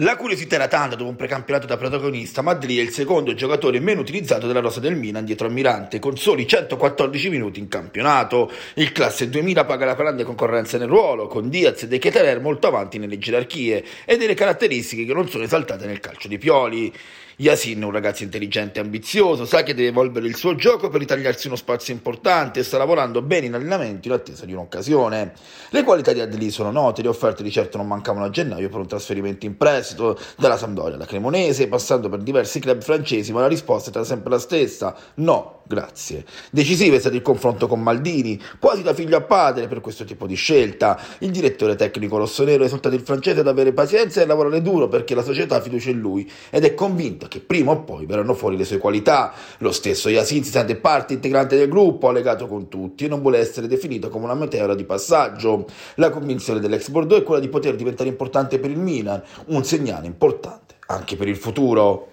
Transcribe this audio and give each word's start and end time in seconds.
La 0.00 0.16
curiosità 0.16 0.56
era 0.56 0.68
tanta 0.68 0.94
dopo 0.94 1.08
un 1.08 1.16
precampionato 1.16 1.66
da 1.66 1.78
protagonista, 1.78 2.42
Madri 2.42 2.76
è 2.76 2.82
il 2.82 2.90
secondo 2.90 3.32
giocatore 3.32 3.80
meno 3.80 4.02
utilizzato 4.02 4.46
della 4.46 4.60
rosa 4.60 4.78
del 4.78 4.94
Milan 4.94 5.24
dietro 5.24 5.46
a 5.46 5.50
Mirante, 5.50 6.00
con 6.00 6.18
soli 6.18 6.46
114 6.46 7.30
minuti 7.30 7.60
in 7.60 7.68
campionato. 7.68 8.52
Il 8.74 8.92
classe 8.92 9.30
2000 9.30 9.64
paga 9.64 9.86
la 9.86 9.94
grande 9.94 10.22
concorrenza 10.22 10.76
nel 10.76 10.88
ruolo, 10.88 11.28
con 11.28 11.48
Diaz 11.48 11.84
e 11.84 11.88
De 11.88 11.96
Keteler 11.96 12.42
molto 12.42 12.66
avanti 12.66 12.98
nelle 12.98 13.16
gerarchie 13.16 13.82
e 14.04 14.18
delle 14.18 14.34
caratteristiche 14.34 15.06
che 15.06 15.14
non 15.14 15.30
sono 15.30 15.44
esaltate 15.44 15.86
nel 15.86 16.00
calcio 16.00 16.28
di 16.28 16.36
Pioli. 16.36 16.92
Yasin 17.38 17.82
è 17.82 17.84
un 17.84 17.90
ragazzo 17.90 18.22
intelligente 18.22 18.78
e 18.78 18.82
ambizioso, 18.82 19.44
sa 19.44 19.62
che 19.62 19.74
deve 19.74 19.88
evolvere 19.88 20.26
il 20.26 20.36
suo 20.36 20.54
gioco 20.54 20.88
per 20.88 21.00
ritagliarsi 21.00 21.48
uno 21.48 21.56
spazio 21.56 21.92
importante 21.92 22.60
e 22.60 22.62
sta 22.62 22.78
lavorando 22.78 23.20
bene 23.20 23.44
in 23.44 23.52
allenamento 23.52 24.08
in 24.08 24.14
attesa 24.14 24.46
di 24.46 24.54
un'occasione. 24.54 25.34
Le 25.68 25.82
qualità 25.82 26.14
di 26.14 26.20
Adli 26.20 26.50
sono 26.50 26.70
note, 26.70 27.02
le 27.02 27.08
offerte 27.08 27.42
di 27.42 27.50
certo 27.50 27.76
non 27.76 27.88
mancavano 27.88 28.24
a 28.24 28.30
gennaio 28.30 28.70
per 28.70 28.80
un 28.80 28.86
trasferimento 28.86 29.44
in 29.44 29.58
prestito, 29.58 30.18
dalla 30.38 30.56
Sampdoria 30.56 30.94
alla 30.94 31.04
Cremonese, 31.04 31.68
passando 31.68 32.08
per 32.08 32.22
diversi 32.22 32.58
club 32.58 32.80
francesi, 32.80 33.32
ma 33.32 33.40
la 33.42 33.48
risposta 33.48 33.88
è 33.88 33.90
stata 33.90 34.06
sempre 34.06 34.30
la 34.30 34.38
stessa, 34.38 34.96
no, 35.16 35.60
grazie. 35.66 36.24
Decisivo 36.50 36.96
è 36.96 36.98
stato 36.98 37.16
il 37.16 37.22
confronto 37.22 37.66
con 37.66 37.82
Maldini, 37.82 38.40
quasi 38.58 38.82
da 38.82 38.94
figlio 38.94 39.16
a 39.16 39.22
padre 39.22 39.66
per 39.66 39.80
questo 39.80 40.04
tipo 40.04 40.26
di 40.26 40.36
scelta. 40.36 40.98
Il 41.18 41.30
direttore 41.30 41.76
tecnico 41.76 42.16
rossonero 42.16 42.62
è 42.62 42.66
esortato 42.66 42.94
il 42.94 43.02
francese 43.02 43.40
ad 43.40 43.48
avere 43.48 43.72
pazienza 43.72 44.22
e 44.22 44.26
lavorare 44.26 44.62
duro 44.62 44.88
perché 44.88 45.14
la 45.14 45.22
società 45.22 45.60
fiducia 45.60 45.90
in 45.90 45.98
lui 45.98 46.30
ed 46.50 46.64
è 46.64 46.74
convinto 47.26 47.28
che 47.28 47.40
prima 47.40 47.72
o 47.72 47.82
poi 47.82 48.06
verranno 48.06 48.34
fuori 48.34 48.56
le 48.56 48.64
sue 48.64 48.78
qualità. 48.78 49.32
Lo 49.58 49.72
stesso 49.72 50.08
Yasin 50.08 50.44
si 50.44 50.50
sente 50.50 50.76
parte 50.76 51.14
integrante 51.14 51.56
del 51.56 51.68
gruppo, 51.68 52.08
ha 52.08 52.12
legato 52.12 52.46
con 52.46 52.68
tutti 52.68 53.04
e 53.04 53.08
non 53.08 53.20
vuole 53.20 53.38
essere 53.38 53.66
definito 53.66 54.08
come 54.08 54.24
una 54.24 54.34
meteora 54.34 54.74
di 54.74 54.84
passaggio. 54.84 55.66
La 55.96 56.10
convinzione 56.10 56.60
dell'ex 56.60 56.88
Bordeaux 56.88 57.22
è 57.22 57.24
quella 57.24 57.40
di 57.40 57.48
poter 57.48 57.74
diventare 57.76 58.08
importante 58.08 58.58
per 58.58 58.70
il 58.70 58.78
Milan, 58.78 59.22
un 59.46 59.64
segnale 59.64 60.06
importante 60.06 60.74
anche 60.88 61.16
per 61.16 61.28
il 61.28 61.36
futuro. 61.36 62.12